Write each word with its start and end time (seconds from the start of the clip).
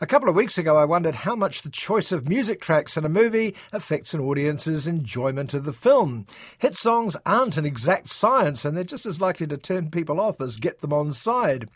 A 0.00 0.06
couple 0.06 0.28
of 0.28 0.36
weeks 0.36 0.58
ago, 0.58 0.76
I 0.76 0.84
wondered 0.84 1.16
how 1.16 1.34
much 1.34 1.62
the 1.62 1.70
choice 1.70 2.12
of 2.12 2.28
music 2.28 2.60
tracks 2.60 2.96
in 2.96 3.04
a 3.04 3.08
movie 3.08 3.56
affects 3.72 4.14
an 4.14 4.20
audience's 4.20 4.86
enjoyment 4.86 5.54
of 5.54 5.64
the 5.64 5.72
film. 5.72 6.24
Hit 6.58 6.76
songs 6.76 7.16
aren't 7.26 7.56
an 7.56 7.66
exact 7.66 8.08
science, 8.08 8.64
and 8.64 8.76
they're 8.76 8.84
just 8.84 9.06
as 9.06 9.20
likely 9.20 9.48
to 9.48 9.56
turn 9.56 9.90
people 9.90 10.20
off 10.20 10.40
as 10.40 10.58
get 10.58 10.82
them 10.82 10.92
on 10.92 11.10
side. 11.10 11.68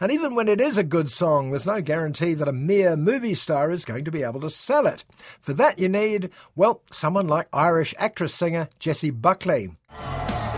And 0.00 0.10
even 0.10 0.34
when 0.34 0.48
it 0.48 0.62
is 0.62 0.78
a 0.78 0.82
good 0.82 1.10
song, 1.10 1.50
there's 1.50 1.66
no 1.66 1.82
guarantee 1.82 2.32
that 2.32 2.48
a 2.48 2.52
mere 2.52 2.96
movie 2.96 3.34
star 3.34 3.70
is 3.70 3.84
going 3.84 4.06
to 4.06 4.10
be 4.10 4.22
able 4.22 4.40
to 4.40 4.48
sell 4.48 4.86
it. 4.86 5.04
For 5.42 5.52
that, 5.52 5.78
you 5.78 5.90
need, 5.90 6.30
well, 6.56 6.80
someone 6.90 7.28
like 7.28 7.48
Irish 7.52 7.94
actress 7.98 8.34
singer 8.34 8.70
Jessie 8.78 9.10
Buckley. 9.10 9.72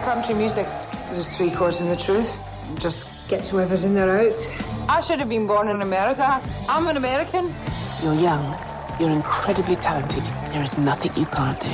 Country 0.04 0.36
music 0.36 0.68
is 1.10 1.36
three 1.36 1.50
chords 1.50 1.80
and 1.80 1.90
the 1.90 1.96
truth. 1.96 2.40
Just 2.78 3.28
get 3.28 3.48
whoever's 3.48 3.82
in 3.82 3.94
there 3.94 4.16
out. 4.16 4.69
I 4.91 5.00
should 5.00 5.20
have 5.20 5.28
been 5.28 5.46
born 5.46 5.69
in 5.69 5.83
America. 5.83 6.42
I'm 6.69 6.88
an 6.88 6.96
American. 6.96 7.55
You're 8.02 8.14
young. 8.14 8.58
You're 8.98 9.10
incredibly 9.10 9.77
talented. 9.77 10.24
There 10.52 10.64
is 10.64 10.77
nothing 10.78 11.12
you 11.14 11.27
can't 11.27 11.60
do. 11.60 11.69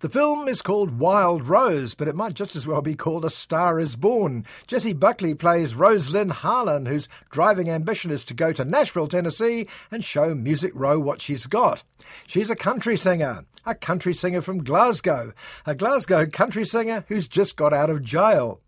The 0.00 0.10
film 0.10 0.46
is 0.46 0.60
called 0.60 0.98
Wild 0.98 1.48
Rose, 1.48 1.94
but 1.94 2.08
it 2.08 2.14
might 2.14 2.34
just 2.34 2.54
as 2.54 2.66
well 2.66 2.82
be 2.82 2.94
called 2.94 3.24
A 3.24 3.30
Star 3.30 3.80
is 3.80 3.96
Born. 3.96 4.44
Jessie 4.66 4.92
Buckley 4.92 5.34
plays 5.34 5.74
Rose 5.74 6.10
Lynn 6.10 6.28
Harlan, 6.28 6.84
whose 6.84 7.08
driving 7.30 7.70
ambition 7.70 8.10
is 8.10 8.26
to 8.26 8.34
go 8.34 8.52
to 8.52 8.66
Nashville, 8.66 9.08
Tennessee 9.08 9.66
and 9.90 10.04
show 10.04 10.34
Music 10.34 10.72
Row 10.74 11.00
what 11.00 11.22
she's 11.22 11.46
got. 11.46 11.82
She's 12.26 12.50
a 12.50 12.54
country 12.54 12.98
singer, 12.98 13.46
a 13.64 13.74
country 13.74 14.12
singer 14.12 14.42
from 14.42 14.62
Glasgow, 14.62 15.32
a 15.64 15.74
Glasgow 15.74 16.26
country 16.26 16.66
singer 16.66 17.02
who's 17.08 17.26
just 17.26 17.56
got 17.56 17.72
out 17.72 17.88
of 17.88 18.04
jail. 18.04 18.60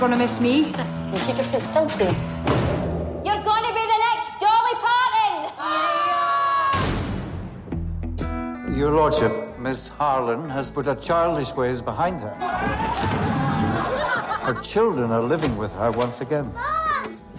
Bet 0.00 0.08
you're 0.08 0.16
gonna 0.16 0.22
miss 0.24 0.40
me. 0.40 0.64
Keep 1.26 1.36
your 1.36 1.44
foot 1.44 1.60
still, 1.60 1.86
please. 1.86 2.42
You're 3.22 3.42
going 3.44 3.64
to 3.64 3.74
be 3.74 3.84
the 3.92 3.98
next 4.08 4.40
Dolly 4.40 4.74
Parton! 8.16 8.78
Your 8.78 8.92
Lordship, 8.92 9.58
Miss 9.58 9.88
Harlan 9.88 10.48
has 10.48 10.72
put 10.72 10.86
her 10.86 10.94
childish 10.94 11.54
ways 11.54 11.82
behind 11.82 12.22
her. 12.22 12.30
Her 14.40 14.54
children 14.62 15.10
are 15.10 15.20
living 15.20 15.54
with 15.58 15.72
her 15.74 15.90
once 15.90 16.22
again. 16.22 16.50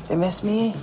Do 0.06 0.14
you 0.14 0.20
miss 0.20 0.44
me? 0.44 0.76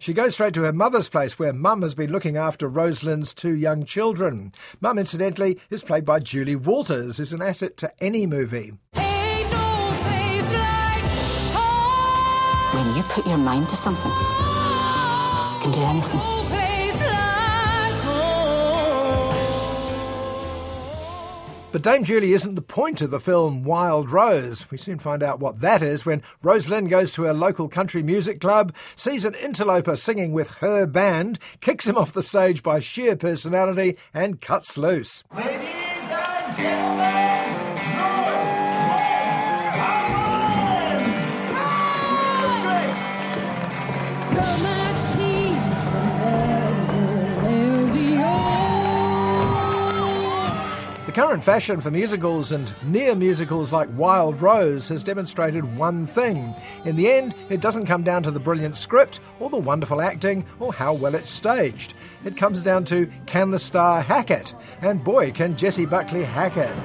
She 0.00 0.12
goes 0.12 0.34
straight 0.34 0.54
to 0.54 0.64
her 0.64 0.72
mother's 0.72 1.08
place 1.08 1.38
where 1.38 1.52
Mum 1.52 1.82
has 1.82 1.94
been 1.94 2.10
looking 2.10 2.36
after 2.36 2.66
Rose 2.66 3.04
Lynn's 3.04 3.32
two 3.32 3.54
young 3.54 3.84
children. 3.84 4.50
Mum, 4.80 4.98
incidentally, 4.98 5.60
is 5.70 5.84
played 5.84 6.04
by 6.04 6.18
Julie 6.18 6.56
Walters, 6.56 7.18
who's 7.18 7.32
an 7.32 7.42
asset 7.42 7.76
to 7.76 7.92
any 8.02 8.26
movie. 8.26 8.72
Put 13.10 13.26
your 13.26 13.38
mind 13.38 13.68
to 13.68 13.76
something, 13.76 14.10
you 14.10 15.60
can 15.62 15.72
do 15.72 15.82
anything. 15.82 16.20
But 21.72 21.82
Dame 21.82 22.02
Julie 22.02 22.32
isn't 22.32 22.56
the 22.56 22.62
point 22.62 23.00
of 23.00 23.12
the 23.12 23.20
film 23.20 23.62
Wild 23.62 24.10
Rose. 24.10 24.68
We 24.72 24.76
soon 24.76 24.98
find 24.98 25.22
out 25.22 25.38
what 25.38 25.60
that 25.60 25.82
is 25.82 26.04
when 26.04 26.22
Rose 26.42 26.68
Lynn 26.68 26.88
goes 26.88 27.12
to 27.12 27.22
her 27.22 27.32
local 27.32 27.68
country 27.68 28.02
music 28.02 28.40
club, 28.40 28.74
sees 28.96 29.24
an 29.24 29.36
interloper 29.36 29.94
singing 29.94 30.32
with 30.32 30.54
her 30.54 30.84
band, 30.84 31.38
kicks 31.60 31.86
him 31.86 31.96
off 31.96 32.12
the 32.12 32.24
stage 32.24 32.64
by 32.64 32.80
sheer 32.80 33.14
personality, 33.14 33.96
and 34.12 34.40
cuts 34.40 34.76
loose. 34.76 35.22
Ladies 35.32 35.60
and 36.10 36.56
gentlemen, 36.56 37.49
The 51.10 51.16
current 51.16 51.42
fashion 51.42 51.80
for 51.80 51.90
musicals 51.90 52.52
and 52.52 52.72
near 52.84 53.16
musicals 53.16 53.72
like 53.72 53.88
Wild 53.94 54.40
Rose 54.40 54.86
has 54.90 55.02
demonstrated 55.02 55.76
one 55.76 56.06
thing. 56.06 56.54
In 56.84 56.94
the 56.94 57.10
end, 57.10 57.34
it 57.48 57.60
doesn't 57.60 57.86
come 57.86 58.04
down 58.04 58.22
to 58.22 58.30
the 58.30 58.38
brilliant 58.38 58.76
script 58.76 59.18
or 59.40 59.50
the 59.50 59.56
wonderful 59.56 60.00
acting 60.00 60.46
or 60.60 60.72
how 60.72 60.94
well 60.94 61.16
it's 61.16 61.28
staged. 61.28 61.94
It 62.24 62.36
comes 62.36 62.62
down 62.62 62.84
to 62.84 63.10
can 63.26 63.50
the 63.50 63.58
star 63.58 64.00
hack 64.00 64.30
it? 64.30 64.54
And 64.82 65.02
boy, 65.02 65.32
can 65.32 65.56
Jessie 65.56 65.84
Buckley 65.84 66.22
hack 66.22 66.56
it. 66.56 66.76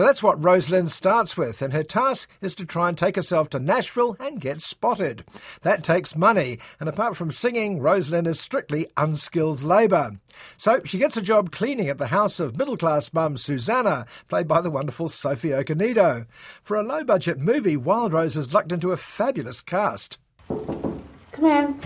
So 0.00 0.06
that's 0.06 0.22
what 0.22 0.42
Rose 0.42 0.70
Lynn 0.70 0.88
starts 0.88 1.36
with, 1.36 1.60
and 1.60 1.74
her 1.74 1.82
task 1.82 2.30
is 2.40 2.54
to 2.54 2.64
try 2.64 2.88
and 2.88 2.96
take 2.96 3.16
herself 3.16 3.50
to 3.50 3.58
Nashville 3.58 4.16
and 4.18 4.40
get 4.40 4.62
spotted. 4.62 5.26
That 5.60 5.84
takes 5.84 6.16
money, 6.16 6.58
and 6.80 6.88
apart 6.88 7.18
from 7.18 7.30
singing, 7.30 7.80
Rose 7.80 8.08
Lynn 8.08 8.24
is 8.24 8.40
strictly 8.40 8.88
unskilled 8.96 9.62
labour. 9.62 10.12
So 10.56 10.80
she 10.86 10.96
gets 10.96 11.18
a 11.18 11.20
job 11.20 11.52
cleaning 11.52 11.90
at 11.90 11.98
the 11.98 12.06
house 12.06 12.40
of 12.40 12.56
middle 12.56 12.78
class 12.78 13.12
mum 13.12 13.36
Susanna, 13.36 14.06
played 14.30 14.48
by 14.48 14.62
the 14.62 14.70
wonderful 14.70 15.10
Sophie 15.10 15.50
Okonedo. 15.50 16.24
For 16.62 16.78
a 16.78 16.82
low 16.82 17.04
budget 17.04 17.38
movie, 17.38 17.76
Wild 17.76 18.14
Rose 18.14 18.36
has 18.36 18.54
lucked 18.54 18.72
into 18.72 18.92
a 18.92 18.96
fabulous 18.96 19.60
cast. 19.60 20.16
Come 20.48 21.44
in. 21.44 21.78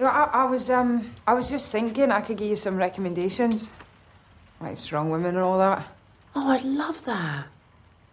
I, 0.00 0.30
I 0.32 0.44
was 0.46 0.70
um 0.70 1.12
I 1.26 1.34
was 1.34 1.50
just 1.50 1.70
thinking 1.70 2.10
I 2.10 2.22
could 2.22 2.38
give 2.38 2.48
you 2.48 2.56
some 2.56 2.78
recommendations. 2.78 3.74
Like 4.58 4.78
strong 4.78 5.10
women 5.10 5.36
and 5.36 5.44
all 5.44 5.58
that. 5.58 5.86
Oh, 6.40 6.50
I'd 6.50 6.62
love 6.62 7.04
that. 7.04 7.46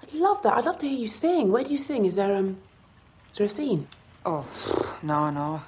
I'd 0.01 0.13
love 0.15 0.41
that. 0.41 0.57
I'd 0.57 0.65
love 0.65 0.79
to 0.79 0.87
hear 0.87 0.97
you 0.97 1.07
sing. 1.07 1.51
Where 1.51 1.63
do 1.63 1.71
you 1.71 1.77
sing? 1.77 2.07
Is 2.07 2.15
there 2.15 2.35
um, 2.35 2.57
is 3.31 3.37
there 3.37 3.45
a 3.45 3.49
scene? 3.49 3.87
Oh, 4.25 4.43
no, 5.03 5.29
no. 5.29 5.61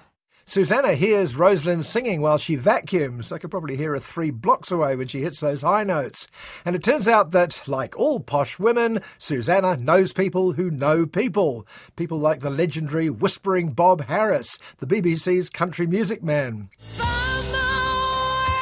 Susanna 0.47 0.95
hears 0.95 1.35
Rose 1.35 1.65
Lynn 1.65 1.83
singing 1.83 2.19
while 2.19 2.39
she 2.39 2.55
vacuums. 2.55 3.31
I 3.31 3.37
could 3.37 3.51
probably 3.51 3.77
hear 3.77 3.93
her 3.93 3.99
three 3.99 4.31
blocks 4.31 4.71
away 4.71 4.95
when 4.95 5.07
she 5.07 5.21
hits 5.21 5.39
those 5.39 5.61
high 5.61 5.83
notes. 5.83 6.25
And 6.65 6.75
it 6.75 6.81
turns 6.83 7.07
out 7.07 7.29
that, 7.29 7.67
like 7.67 7.95
all 7.95 8.19
posh 8.21 8.57
women, 8.57 9.01
Susanna 9.19 9.77
knows 9.77 10.11
people 10.11 10.53
who 10.53 10.71
know 10.71 11.05
people. 11.05 11.67
People 11.95 12.17
like 12.17 12.39
the 12.39 12.49
legendary 12.49 13.11
Whispering 13.11 13.73
Bob 13.73 14.05
Harris, 14.05 14.57
the 14.79 14.87
BBC's 14.87 15.51
country 15.51 15.85
music 15.85 16.23
man. 16.23 16.69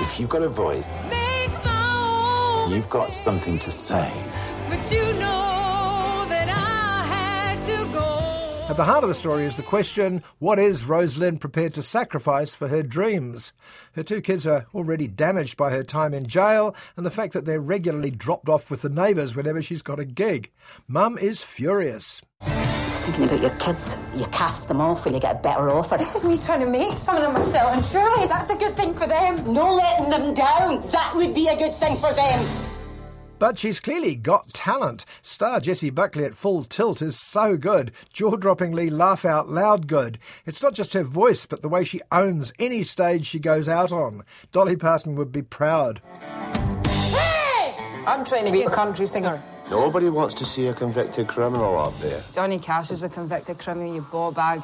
If 0.02 0.20
you've 0.20 0.28
got 0.28 0.44
a 0.44 0.50
voice, 0.50 0.98
you've 2.70 2.90
got 2.90 3.14
something 3.14 3.60
to 3.60 3.72
say. 3.72 4.12
But 4.70 4.92
you 4.92 5.04
know 5.14 6.26
that 6.30 6.50
I 6.50 7.06
had 7.06 7.64
to 7.64 7.94
go. 7.94 8.66
At 8.68 8.78
the 8.78 8.84
heart 8.84 9.04
of 9.04 9.10
the 9.10 9.16
story 9.16 9.44
is 9.44 9.58
the 9.58 9.64
question 9.64 10.24
what 10.40 10.58
is 10.58 10.86
Rose 10.86 11.18
Lynn 11.18 11.38
prepared 11.38 11.74
to 11.76 11.84
sacrifice 11.84 12.56
for 12.56 12.68
her 12.68 12.82
dreams? 12.82 13.54
Her 13.94 14.04
two 14.04 14.22
kids 14.22 14.48
are 14.48 14.66
already 14.74 15.08
damaged 15.08 15.56
by 15.56 15.70
her 15.70 15.84
time 15.84 16.14
in 16.14 16.26
jail 16.26 16.76
and 16.98 17.06
the 17.06 17.12
fact 17.12 17.34
that 17.34 17.46
they're 17.46 17.62
regularly 17.62 18.10
dropped 18.10 18.50
off 18.50 18.72
with 18.72 18.82
the 18.82 18.90
neighbours 18.90 19.36
whenever 19.36 19.62
she's 19.62 19.84
got 19.84 20.00
a 20.00 20.06
gig. 20.06 20.52
Mum 20.88 21.18
is 21.18 21.42
furious. 21.44 22.22
Just 23.06 23.18
thinking 23.18 23.36
about 23.36 23.42
your 23.42 23.60
kids. 23.60 23.98
You 24.16 24.26
cast 24.28 24.68
them 24.68 24.82
off 24.82 25.06
when 25.06 25.14
you 25.14 25.20
get 25.20 25.36
a 25.36 25.40
better 25.40 25.70
offer. 25.70 25.96
This 25.96 26.16
is 26.16 26.28
me 26.28 26.36
trying 26.44 26.62
to 26.62 26.72
make 26.72 26.98
something 26.98 27.24
of 27.24 27.34
myself, 27.34 27.76
and 27.76 27.86
surely 27.86 28.26
that's 28.26 28.50
a 28.50 28.56
good 28.56 28.76
thing 28.76 28.94
for 28.94 29.06
them. 29.06 29.54
No 29.54 29.72
letting 29.72 30.10
them 30.10 30.34
down. 30.34 30.82
That 30.82 31.14
would 31.14 31.32
be 31.36 31.48
a 31.48 31.56
good 31.56 31.76
thing 31.76 31.98
for 31.98 32.12
them. 32.14 32.48
But 33.38 33.60
she's 33.60 33.80
clearly 33.80 34.16
got 34.16 34.54
talent. 34.54 35.06
Star 35.22 35.60
Jessie 35.60 35.92
Buckley 35.92 36.26
at 36.26 36.34
full 36.34 36.64
tilt 36.64 37.04
is 37.04 37.20
so 37.20 37.58
good, 37.58 37.92
jaw 38.12 38.38
droppingly 38.38 38.90
laugh 38.90 39.24
out 39.24 39.50
loud 39.50 39.86
good. 39.86 40.18
It's 40.48 40.64
not 40.64 40.74
just 40.74 40.94
her 40.94 41.04
voice, 41.04 41.46
but 41.46 41.62
the 41.62 41.70
way 41.70 41.84
she 41.84 42.02
owns 42.12 42.54
any 42.58 42.82
stage 42.82 43.28
she 43.28 43.38
goes 43.38 43.68
out 43.68 43.92
on. 43.92 44.24
Dolly 44.52 44.78
Parton 44.78 45.16
would 45.16 45.32
be 45.32 45.44
proud. 45.44 46.02
Hey! 46.88 47.76
I'm 48.08 48.26
trying 48.26 48.48
to 48.48 48.52
be 48.52 48.64
a 48.64 48.70
country 48.70 49.06
singer. 49.06 49.40
Nobody 49.70 50.10
wants 50.10 50.36
to 50.36 50.46
see 50.46 50.68
a 50.68 50.74
convicted 50.74 51.28
criminal 51.28 51.78
up 51.78 51.98
there. 52.00 52.24
Johnny 52.32 52.60
Cash 52.60 52.92
is 52.92 53.04
a 53.04 53.10
convicted 53.10 53.58
criminal, 53.58 53.94
you 53.94 54.02
ball 54.02 54.32
bag. 54.32 54.62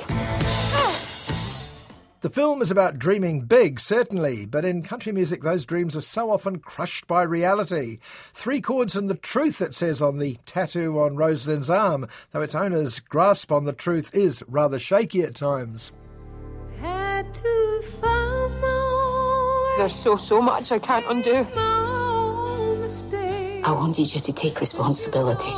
The 2.22 2.30
film 2.30 2.62
is 2.62 2.70
about 2.70 3.00
dreaming 3.00 3.46
big, 3.46 3.80
certainly, 3.80 4.46
but 4.46 4.64
in 4.64 4.84
country 4.84 5.12
music, 5.12 5.42
those 5.42 5.66
dreams 5.66 5.96
are 5.96 6.02
so 6.02 6.30
often 6.30 6.60
crushed 6.60 7.08
by 7.08 7.24
reality. 7.24 7.98
Three 8.32 8.62
chords 8.62 8.96
and 8.96 9.10
the 9.10 9.16
truth, 9.16 9.60
it 9.60 9.74
says 9.74 10.04
on 10.04 10.20
the 10.20 10.38
tattoo 10.46 11.00
on 11.00 11.16
Rose 11.16 11.48
Lynn's 11.48 11.72
arm, 11.72 12.08
though 12.30 12.44
its 12.44 12.54
owner's 12.54 13.00
grasp 13.00 13.52
on 13.52 13.64
the 13.64 13.74
truth 13.74 14.14
is 14.14 14.44
rather 14.48 14.78
shaky 14.78 15.24
at 15.24 15.34
times. 15.34 15.92
Had 16.80 17.34
to 17.34 17.82
find 18.00 18.62
my 18.62 19.76
There's 19.80 19.96
so, 19.96 20.16
so 20.16 20.44
much 20.44 20.72
I 20.72 20.78
can't 20.78 21.06
undo. 21.10 21.48
I 23.64 23.72
wanted 23.72 24.14
you 24.14 24.20
to 24.20 24.34
take 24.34 24.60
responsibility. 24.60 25.52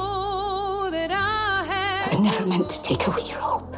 I 2.14 2.20
never 2.22 2.46
meant 2.46 2.70
to 2.70 2.82
take 2.82 3.08
away 3.08 3.22
your 3.24 3.40
hope. 3.40 3.76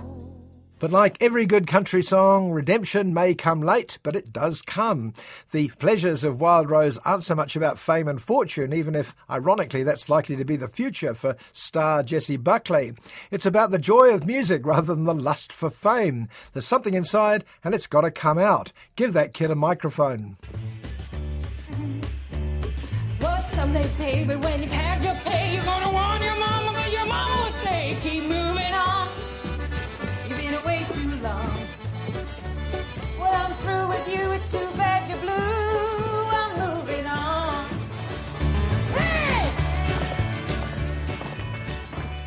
But 0.80 0.92
like 0.92 1.18
every 1.22 1.46
good 1.46 1.68
country 1.68 2.04
song, 2.04 2.52
redemption 2.52 3.14
may 3.14 3.34
come 3.34 3.62
late, 3.62 3.98
but 4.04 4.16
it 4.16 4.34
does 4.34 4.62
come. 4.62 5.14
The 5.52 5.70
pleasures 5.80 6.24
of 6.24 6.42
Wild 6.42 6.70
Rose 6.70 6.98
aren't 7.00 7.24
so 7.24 7.34
much 7.34 7.56
about 7.56 7.80
fame 7.80 8.08
and 8.08 8.22
fortune, 8.22 8.74
even 8.74 8.94
if, 8.94 9.16
ironically, 9.30 9.84
that's 9.84 10.10
likely 10.10 10.36
to 10.36 10.44
be 10.44 10.58
the 10.58 10.68
future 10.68 11.14
for 11.14 11.38
star 11.54 12.04
Jessie 12.04 12.36
Buckley. 12.36 12.94
It's 13.32 13.46
about 13.46 13.72
the 13.72 13.80
joy 13.80 14.14
of 14.14 14.26
music 14.26 14.66
rather 14.66 14.94
than 14.94 15.06
the 15.06 15.14
lust 15.14 15.54
for 15.54 15.70
fame. 15.70 16.28
There's 16.52 16.68
something 16.68 16.94
inside, 16.94 17.46
and 17.64 17.74
it's 17.74 17.88
got 17.88 18.02
to 18.02 18.12
come 18.12 18.38
out. 18.38 18.74
Give 18.98 19.14
that 19.14 19.34
kid 19.34 19.52
a 19.52 19.56
microphone. 19.56 20.38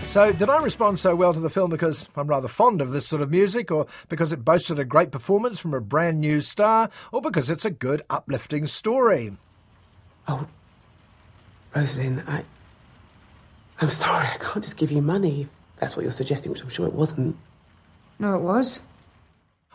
So, 0.09 0.33
did 0.33 0.49
I 0.49 0.63
respond 0.63 0.99
so 0.99 1.15
well 1.15 1.35
to 1.35 1.39
the 1.39 1.51
film 1.51 1.71
because 1.71 2.09
I'm 2.17 2.29
rather 2.29 2.49
fond 2.49 2.81
of 2.81 2.93
this 2.93 3.07
sort 3.07 3.21
of 3.21 3.31
music, 3.31 3.71
or 3.71 3.87
because 4.09 4.33
it 4.33 4.43
boasted 4.43 4.79
a 4.79 4.85
great 4.85 5.11
performance 5.11 5.59
from 5.59 5.75
a 5.75 5.83
brand 5.83 6.19
new 6.19 6.41
star, 6.41 6.89
or 7.13 7.21
because 7.21 7.51
it's 7.51 7.67
a 7.67 7.71
good, 7.71 8.03
uplifting 8.09 8.67
story? 8.67 9.33
Oh, 10.27 10.49
Rose 11.77 11.99
Lynn, 11.99 12.23
I. 12.27 12.43
I'm 13.83 13.89
sorry, 13.91 14.27
I 14.27 14.39
can't 14.39 14.65
just 14.65 14.79
give 14.79 14.91
you 14.91 15.03
money. 15.03 15.47
That's 15.77 15.95
what 15.95 16.05
you're 16.05 16.11
suggesting, 16.11 16.51
which 16.51 16.63
I'm 16.63 16.71
sure 16.71 16.87
it 16.87 16.95
wasn't. 16.95 17.37
No, 18.19 18.35
it 18.35 18.41
was. 18.41 18.81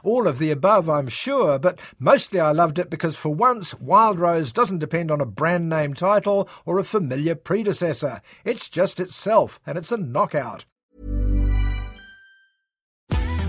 All 0.04 0.28
of 0.28 0.38
the 0.38 0.52
above, 0.52 0.90
I'm 0.90 1.08
sure, 1.08 1.58
but 1.58 1.80
mostly 1.98 2.38
I 2.38 2.52
loved 2.52 2.78
it 2.78 2.90
because 2.90 3.16
for 3.16 3.34
once, 3.34 3.74
Wild 3.74 4.20
Rose 4.20 4.52
doesn't 4.52 4.80
depend 4.80 5.10
on 5.10 5.22
a 5.22 5.26
brand 5.26 5.70
name 5.70 5.94
title 5.94 6.50
or 6.66 6.78
a 6.78 6.84
familiar 6.84 7.36
predecessor. 7.36 8.22
It's 8.44 8.70
just 8.70 9.00
itself, 9.00 9.62
and 9.66 9.78
it's 9.78 9.94
a 9.94 9.98
knockout. 9.98 10.66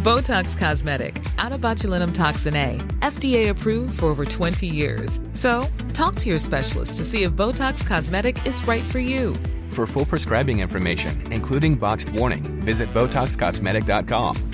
Botox 0.04 0.56
Cosmetic, 0.56 1.20
out 1.38 1.52
of 1.52 1.60
botulinum 1.60 2.14
toxin 2.14 2.54
A, 2.54 2.76
FDA 3.00 3.48
approved 3.48 3.98
for 3.98 4.06
over 4.06 4.24
20 4.24 4.66
years. 4.66 5.18
So, 5.32 5.66
talk 5.92 6.14
to 6.16 6.28
your 6.28 6.38
specialist 6.38 6.98
to 6.98 7.04
see 7.04 7.24
if 7.24 7.32
Botox 7.32 7.84
Cosmetic 7.86 8.46
is 8.46 8.64
right 8.68 8.84
for 8.84 9.00
you. 9.00 9.34
For 9.70 9.86
full 9.86 10.04
prescribing 10.04 10.60
information, 10.60 11.32
including 11.32 11.76
boxed 11.76 12.10
warning, 12.10 12.44
visit 12.62 12.92
BotoxCosmetic.com 12.94 14.53